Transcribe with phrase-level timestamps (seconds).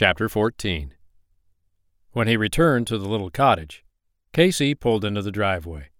[0.00, 0.94] Chapter 14
[2.12, 3.84] When he returned to the little cottage,
[4.32, 5.90] Casey pulled into the driveway.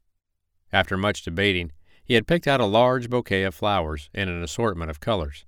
[0.72, 4.90] After much debating, he had picked out a large bouquet of flowers in an assortment
[4.90, 5.44] of colors.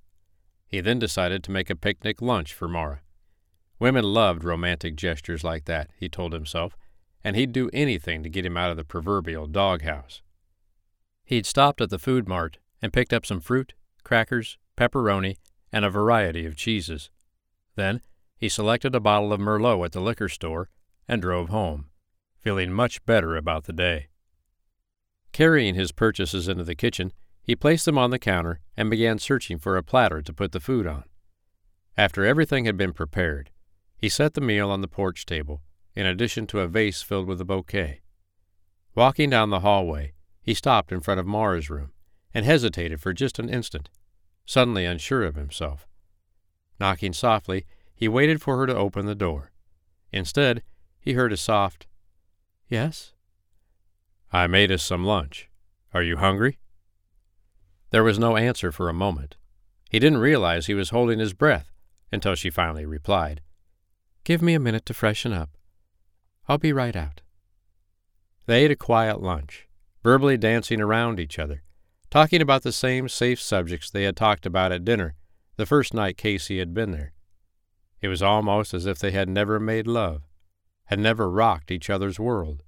[0.67, 3.01] He then decided to make a picnic lunch for Mara.
[3.79, 6.77] Women loved romantic gestures like that, he told himself,
[7.23, 10.21] and he'd do anything to get him out of the proverbial doghouse.
[11.25, 13.73] He'd stopped at the food mart and picked up some fruit,
[14.03, 15.37] crackers, pepperoni,
[15.71, 17.09] and a variety of cheeses.
[17.75, 18.03] Then
[18.37, 20.69] he selected a bottle of Merlot at the liquor store
[21.07, 21.87] and drove home,
[22.39, 24.07] feeling much better about the day.
[25.31, 29.57] Carrying his purchases into the kitchen, he placed them on the counter and began searching
[29.57, 31.03] for a platter to put the food on.
[31.97, 33.49] After everything had been prepared,
[33.97, 35.61] he set the meal on the porch table,
[35.95, 38.01] in addition to a vase filled with a bouquet.
[38.95, 41.91] Walking down the hallway, he stopped in front of Mara's room
[42.33, 43.89] and hesitated for just an instant,
[44.45, 45.87] suddenly unsure of himself.
[46.79, 47.65] Knocking softly,
[47.95, 49.51] he waited for her to open the door.
[50.11, 50.63] Instead,
[50.99, 51.87] he heard a soft,
[52.69, 53.13] Yes?
[54.31, 55.49] I made us some lunch.
[55.93, 56.57] Are you hungry?
[57.91, 59.35] There was no answer for a moment.
[59.91, 61.71] He didn't realize he was holding his breath
[62.11, 63.41] until she finally replied,
[64.23, 65.51] Give me a minute to freshen up.
[66.47, 67.21] I'll be right out.
[68.47, 69.67] They ate a quiet lunch,
[70.03, 71.61] verbally dancing around each other,
[72.09, 75.13] talking about the same safe subjects they had talked about at dinner
[75.57, 77.13] the first night Casey had been there.
[78.03, 80.23] It was almost as if they had never made love,
[80.87, 82.61] had never rocked each other's world.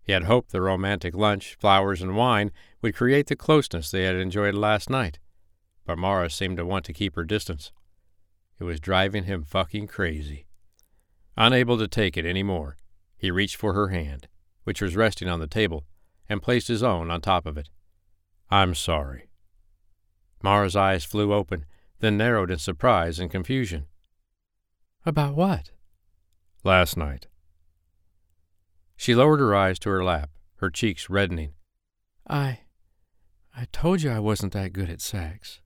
[0.00, 4.14] He had hoped the romantic lunch, flowers, and wine would create the closeness they had
[4.14, 5.18] enjoyed last night,
[5.84, 7.72] but Mara seemed to want to keep her distance.
[8.60, 10.46] It was driving him fucking crazy.
[11.36, 12.76] Unable to take it any more,
[13.16, 14.28] he reached for her hand,
[14.62, 15.84] which was resting on the table,
[16.28, 17.70] and placed his own on top of it.
[18.52, 19.30] I'm sorry.
[20.44, 21.66] Mara's eyes flew open,
[21.98, 23.86] then narrowed in surprise and confusion.
[25.06, 25.70] About what?
[26.64, 27.26] Last night.
[28.96, 31.52] She lowered her eyes to her lap, her cheeks reddening.
[32.28, 32.60] I.
[33.56, 35.60] I told you I wasn't that good at sex.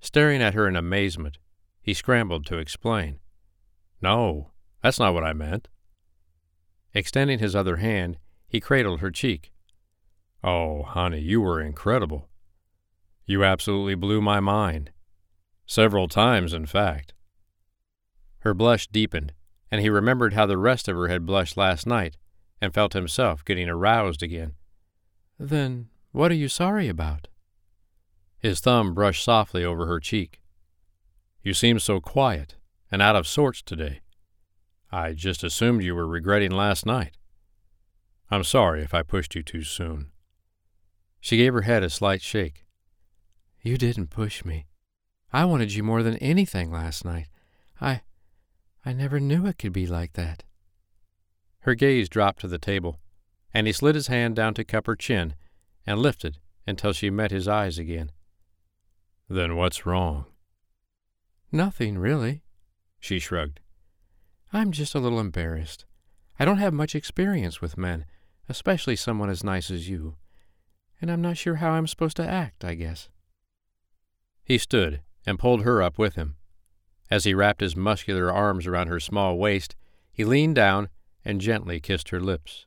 [0.00, 1.38] Staring at her in amazement,
[1.80, 3.18] he scrambled to explain.
[4.00, 4.50] No,
[4.82, 5.68] that's not what I meant.
[6.94, 9.52] Extending his other hand, he cradled her cheek.
[10.42, 12.28] Oh, honey, you were incredible.
[13.26, 14.90] You absolutely blew my mind.
[15.66, 17.12] Several times, in fact.
[18.48, 19.34] Her blush deepened,
[19.70, 22.16] and he remembered how the rest of her had blushed last night,
[22.62, 24.54] and felt himself getting aroused again.
[25.38, 27.28] Then what are you sorry about?
[28.38, 30.40] His thumb brushed softly over her cheek.
[31.42, 32.54] You seem so quiet
[32.90, 34.00] and out of sorts today.
[34.90, 37.18] I just assumed you were regretting last night.
[38.30, 40.10] I'm sorry if I pushed you too soon.
[41.20, 42.64] She gave her head a slight shake.
[43.60, 44.68] You didn't push me.
[45.34, 47.26] I wanted you more than anything last night.
[47.78, 48.00] I.
[48.88, 50.44] I never knew it could be like that.
[51.60, 52.98] Her gaze dropped to the table,
[53.52, 55.34] and he slid his hand down to cup her chin
[55.86, 58.12] and lifted until she met his eyes again.
[59.28, 60.24] Then what's wrong?
[61.52, 62.40] Nothing, really,
[62.98, 63.60] she shrugged.
[64.54, 65.84] I'm just a little embarrassed.
[66.40, 68.06] I don't have much experience with men,
[68.48, 70.16] especially someone as nice as you,
[70.98, 73.10] and I'm not sure how I'm supposed to act, I guess.
[74.44, 76.37] He stood and pulled her up with him.
[77.10, 79.74] As he wrapped his muscular arms around her small waist,
[80.12, 80.88] he leaned down
[81.24, 82.66] and gently kissed her lips.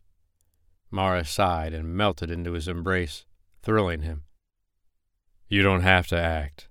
[0.89, 3.25] Mara sighed and melted into his embrace,
[3.61, 4.23] thrilling him.
[5.47, 6.67] You don't have to act.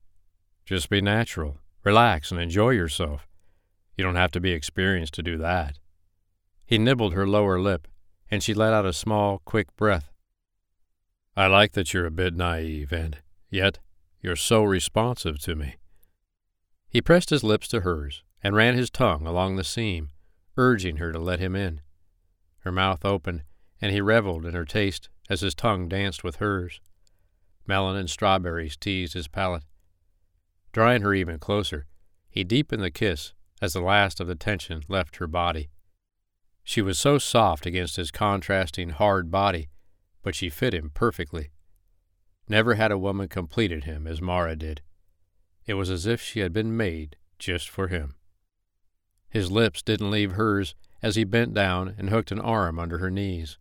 [0.64, 3.26] Just be natural, relax, and enjoy yourself.
[3.96, 5.78] You don't have to be experienced to do that.
[6.64, 7.88] He nibbled her lower lip,
[8.30, 10.10] and she let out a small, quick breath.
[11.36, 13.18] I like that you're a bit naive, and
[13.50, 13.78] yet
[14.20, 15.76] you're so responsive to me.
[16.90, 20.10] He pressed his lips to hers and ran his tongue along the seam,
[20.56, 21.80] urging her to let him in.
[22.58, 23.44] Her mouth opened,
[23.80, 26.80] and he reveled in her taste as his tongue danced with hers.
[27.64, 29.62] Melon and strawberries teased his palate.
[30.72, 31.86] Drawing her even closer,
[32.28, 35.70] he deepened the kiss as the last of the tension left her body.
[36.64, 39.68] She was so soft against his contrasting hard body,
[40.22, 41.50] but she fit him perfectly.
[42.48, 44.82] Never had a woman completed him as Mara did.
[45.70, 48.16] It was as if she had been made just for him.
[49.28, 53.08] His lips didn't leave hers as he bent down and hooked an arm under her
[53.08, 53.56] knees.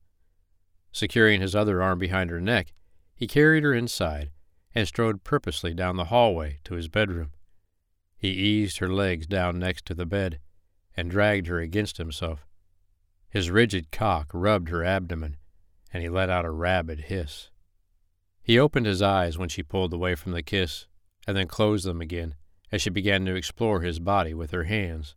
[0.91, 2.73] Securing his other arm behind her neck,
[3.13, 4.31] he carried her inside
[4.73, 7.29] and strode purposely down the hallway to his bedroom.
[8.17, 10.39] He eased her legs down next to the bed
[10.97, 12.47] and dragged her against himself.
[13.29, 15.37] His rigid cock rubbed her abdomen,
[15.93, 17.51] and he let out a rabid hiss.
[18.41, 20.87] He opened his eyes when she pulled away from the kiss,
[21.27, 22.35] and then closed them again
[22.71, 25.15] as she began to explore his body with her hands.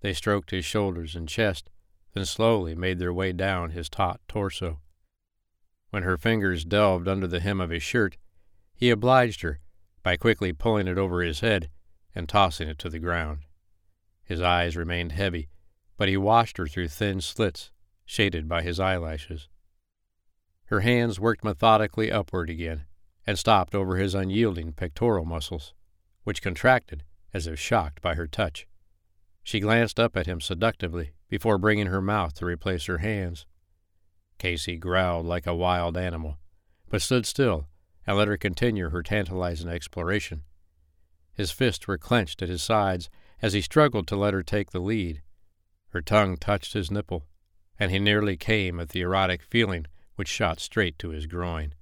[0.00, 1.70] They stroked his shoulders and chest,
[2.12, 4.80] then slowly made their way down his taut torso.
[5.90, 8.16] When her fingers delved under the hem of his shirt,
[8.74, 9.60] he obliged her
[10.02, 11.70] by quickly pulling it over his head
[12.14, 13.40] and tossing it to the ground.
[14.24, 15.48] His eyes remained heavy,
[15.96, 17.70] but he watched her through thin slits,
[18.04, 19.48] shaded by his eyelashes.
[20.66, 22.85] Her hands worked methodically upward again
[23.26, 25.74] and stopped over his unyielding pectoral muscles,
[26.24, 27.02] which contracted
[27.34, 28.66] as if shocked by her touch.
[29.42, 33.46] She glanced up at him seductively before bringing her mouth to replace her hands.
[34.38, 36.38] Casey growled like a wild animal,
[36.88, 37.68] but stood still
[38.06, 40.42] and let her continue her tantalizing exploration.
[41.32, 43.10] His fists were clenched at his sides
[43.42, 45.22] as he struggled to let her take the lead.
[45.90, 47.26] Her tongue touched his nipple,
[47.78, 51.74] and he nearly came at the erotic feeling which shot straight to his groin.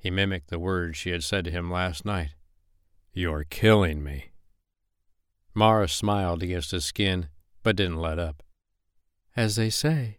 [0.00, 2.30] He mimicked the words she had said to him last night.
[3.12, 4.30] You're killing me.
[5.52, 7.28] Mara smiled against his skin,
[7.62, 8.42] but didn't let up.
[9.36, 10.18] As they say,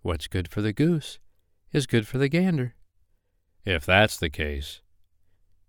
[0.00, 1.18] what's good for the goose
[1.72, 2.74] is good for the gander.
[3.66, 4.80] If that's the case.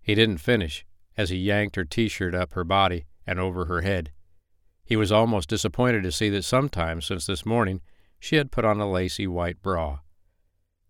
[0.00, 0.86] He didn't finish
[1.18, 4.10] as he yanked her t shirt up her body and over her head.
[4.82, 7.82] He was almost disappointed to see that sometime since this morning
[8.18, 9.98] she had put on a lacy white bra.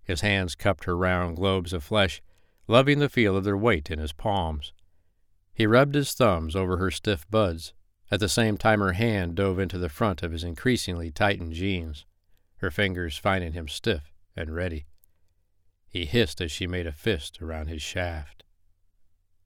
[0.04, 2.22] His hands cupped her round globes of flesh,
[2.70, 4.72] loving the feel of their weight in his palms.
[5.52, 7.74] He rubbed his thumbs over her stiff buds.
[8.12, 12.06] At the same time, her hand dove into the front of his increasingly tightened jeans,
[12.58, 14.86] her fingers finding him stiff and ready.
[15.88, 18.44] He hissed as she made a fist around his shaft.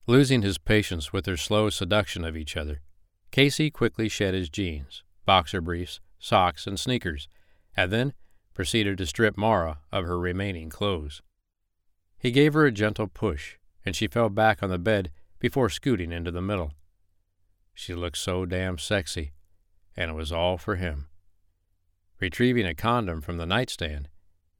[0.07, 2.83] Losing his patience with their slow seduction of each other,
[3.31, 7.29] Casey quickly shed his jeans, boxer briefs, socks, and sneakers,
[7.75, 8.13] and then
[8.53, 11.23] proceeded to strip Mara of her remaining clothes.
[12.25, 16.11] He gave her a gentle push, and she fell back on the bed before scooting
[16.11, 16.73] into the middle.
[17.75, 19.35] She looked so damn sexy,
[19.95, 21.09] and it was all for him.
[22.19, 24.09] Retrieving a condom from the nightstand,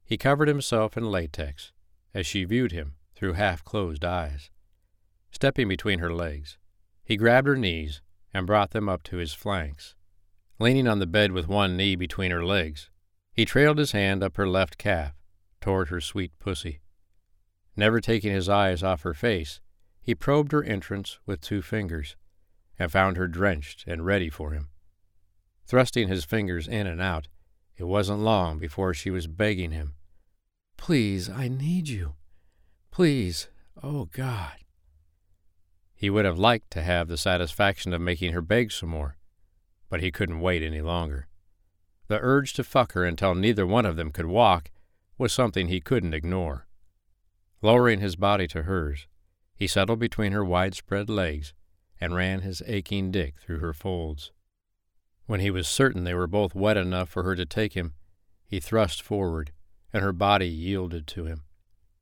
[0.03, 1.71] he covered himself in latex
[2.13, 4.51] as she viewed him through half closed eyes.
[5.31, 6.59] Stepping between her legs,
[7.03, 7.99] he grabbed her knees
[8.31, 9.95] and brought them up to his flanks.
[10.59, 12.91] Leaning on the bed with one knee between her legs,
[13.33, 15.15] he trailed his hand up her left calf
[15.59, 16.81] toward her sweet pussy.
[17.75, 19.59] Never taking his eyes off her face,
[20.01, 22.15] he probed her entrance with two fingers
[22.77, 24.69] and found her drenched and ready for him.
[25.65, 27.27] Thrusting his fingers in and out,
[27.77, 29.95] it wasn't long before she was begging him
[30.77, 32.13] Please, I need you.
[32.91, 33.47] Please,
[33.81, 34.53] oh God.
[35.95, 39.17] He would have liked to have the satisfaction of making her beg some more,
[39.89, 41.27] but he couldn't wait any longer.
[42.07, 44.69] The urge to fuck her until neither one of them could walk
[45.17, 46.64] was something he couldn't ignore.
[47.61, 49.07] Lowering his body to hers,
[49.55, 51.53] he settled between her widespread legs
[51.99, 54.31] and ran his aching dick through her folds.
[55.25, 57.93] When he was certain they were both wet enough for her to take him,
[58.45, 59.51] he thrust forward
[59.91, 61.43] and her body yielded to him.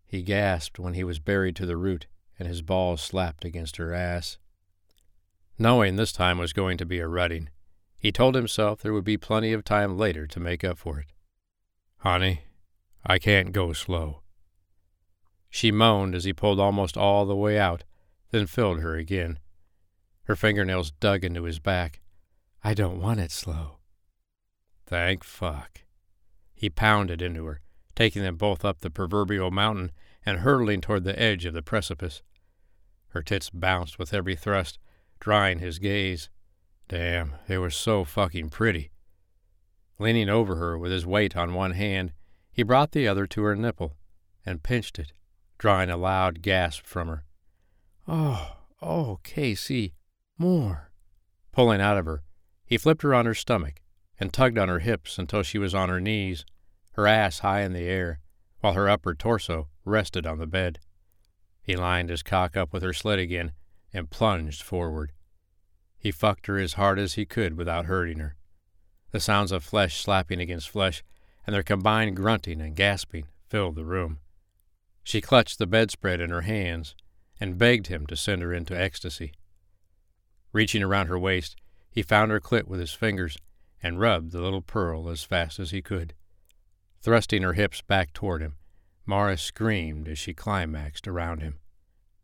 [0.05, 2.07] He gasped when he was buried to the root
[2.39, 4.37] and his balls slapped against her ass.
[5.59, 7.49] Knowing this time was going to be a rutting,
[7.97, 11.13] he told himself there would be plenty of time later to make up for it.
[11.99, 12.41] Honey,
[13.05, 14.22] I can't go slow.
[15.55, 17.83] She moaned as he pulled almost all the way out,
[18.31, 19.37] then filled her again.
[20.23, 22.01] Her fingernails dug into his back.
[22.63, 23.77] I don't want it slow.
[24.87, 25.81] Thank fuck.
[26.55, 27.61] He pounded into her,
[27.93, 29.91] taking them both up the proverbial mountain
[30.25, 32.23] and hurtling toward the edge of the precipice.
[33.09, 34.79] Her tits bounced with every thrust,
[35.19, 36.31] drying his gaze.
[36.87, 38.89] Damn, they were so fucking pretty.
[39.99, 42.11] Leaning over her with his weight on one hand,
[42.51, 43.95] he brought the other to her nipple
[44.43, 45.13] and pinched it,
[45.57, 47.23] drawing a loud gasp from her.
[48.07, 49.93] Oh, oh, Casey,
[50.37, 50.91] more.
[51.51, 52.23] Pulling out of her,
[52.65, 53.81] he flipped her on her stomach
[54.19, 56.45] and tugged on her hips until she was on her knees,
[56.93, 58.19] her ass high in the air,
[58.59, 60.79] while her upper torso rested on the bed.
[61.61, 63.51] He lined his cock up with her slit again
[63.93, 65.11] and plunged forward.
[65.97, 68.35] He fucked her as hard as he could without hurting her.
[69.11, 71.03] The sounds of flesh slapping against flesh
[71.45, 74.19] and their combined grunting and gasping filled the room.
[75.03, 76.95] She clutched the bedspread in her hands
[77.39, 79.33] and begged him to send her into ecstasy.
[80.53, 81.57] Reaching around her waist,
[81.91, 83.37] he found her clit with his fingers
[83.81, 86.13] and rubbed the little pearl as fast as he could.
[87.01, 88.55] Thrusting her hips back toward him,
[89.05, 91.59] Mara screamed as she climaxed around him.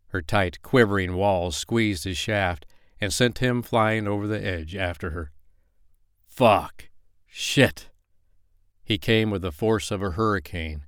[0.08, 2.66] Her tight, quivering walls squeezed his shaft
[3.00, 5.30] and sent him flying over the edge after her.
[6.26, 6.88] Fuck!
[7.26, 7.90] Shit!
[8.82, 10.86] He came with the force of a hurricane,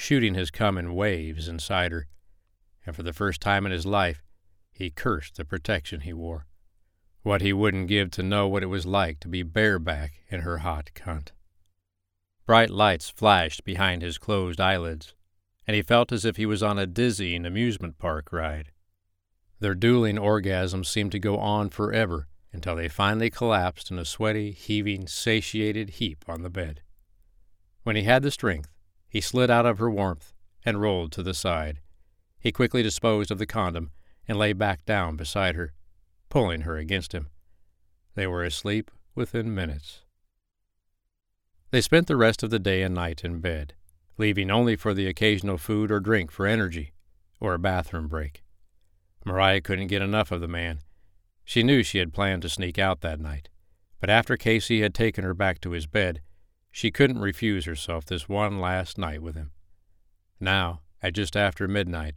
[0.00, 2.06] shooting has come in waves inside her,
[2.86, 4.24] and for the first time in his life,
[4.72, 6.46] he cursed the protection he wore.
[7.22, 10.58] What he wouldn't give to know what it was like to be bareback in her
[10.58, 11.32] hot cunt.
[12.46, 15.14] Bright lights flashed behind his closed eyelids,
[15.66, 18.72] and he felt as if he was on a dizzying amusement park ride.
[19.60, 24.52] Their dueling orgasms seemed to go on forever until they finally collapsed in a sweaty,
[24.52, 26.80] heaving, satiated heap on the bed.
[27.82, 28.70] When he had the strength,
[29.10, 30.32] he slid out of her warmth
[30.64, 31.80] and rolled to the side.
[32.38, 33.90] He quickly disposed of the condom
[34.26, 35.72] and lay back down beside her,
[36.28, 37.28] pulling her against him.
[38.14, 40.02] They were asleep within minutes.
[41.72, 43.74] They spent the rest of the day and night in bed,
[44.16, 46.92] leaving only for the occasional food or drink for energy,
[47.40, 48.44] or a bathroom break.
[49.24, 50.80] Mariah couldn't get enough of the man.
[51.44, 53.48] She knew she had planned to sneak out that night,
[53.98, 56.20] but after Casey had taken her back to his bed,
[56.70, 59.50] she couldn't refuse herself this one last night with him.
[60.38, 62.14] Now, at just after midnight,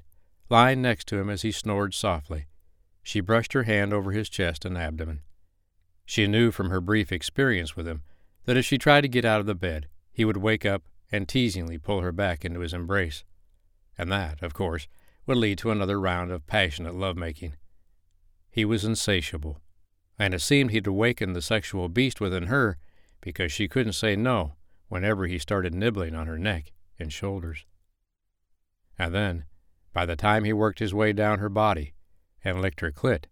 [0.50, 2.48] lying next to him as he snored softly,
[3.02, 5.22] she brushed her hand over his chest and abdomen.
[6.06, 8.04] She knew from her brief experience with him
[8.46, 11.28] that if she tried to get out of the bed, he would wake up and
[11.28, 13.24] teasingly pull her back into his embrace.
[13.98, 14.88] And that, of course,
[15.26, 17.56] would lead to another round of passionate love-making.
[18.50, 19.60] He was insatiable,
[20.20, 22.78] and it seemed he'd awakened the sexual beast within her
[23.24, 24.54] because she couldn't say no
[24.90, 27.66] whenever he started nibbling on her neck and shoulders.
[29.00, 29.46] And then,
[29.94, 31.94] by the time he worked his way down her body
[32.44, 33.26] and licked her clit,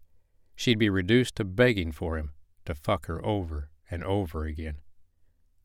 [0.56, 2.30] she'd be reduced to begging for him
[2.64, 4.76] to fuck her over and over again.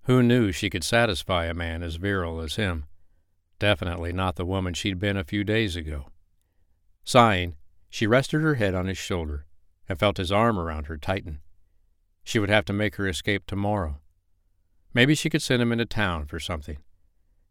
[0.03, 2.85] Who knew she could satisfy a man as virile as him?
[3.59, 6.07] Definitely not the woman she'd been a few days ago.
[7.03, 7.55] Sighing,
[7.89, 9.45] she rested her head on his shoulder
[9.87, 11.39] and felt his arm around her tighten.
[12.23, 13.99] She would have to make her escape tomorrow.
[14.97, 16.79] Maybe she could send him into town for something.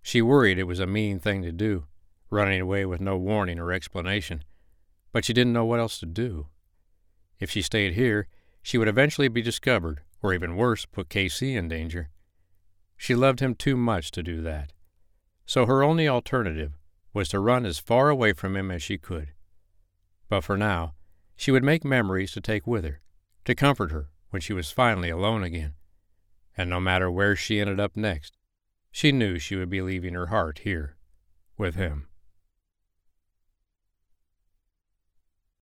[0.02, 1.86] She worried it was a mean thing to do,
[2.28, 4.42] running away with no warning or explanation,
[5.12, 6.48] but she didn't know what else to do.
[7.38, 8.26] If she stayed here,
[8.62, 12.08] she would eventually be discovered, or even worse, put Casey in danger.
[12.96, 14.72] She loved him too much to do that.
[15.44, 16.72] So her only alternative
[17.12, 19.28] was to run as far away from him as she could.
[20.28, 20.94] But for now,
[21.36, 23.02] she would make memories to take with her,
[23.44, 25.74] to comfort her when she was finally alone again.
[26.56, 28.36] And no matter where she ended up next,
[28.90, 30.96] she knew she would be leaving her heart here
[31.58, 32.08] with him.